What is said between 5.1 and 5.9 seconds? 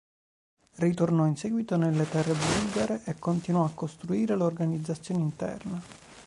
interna.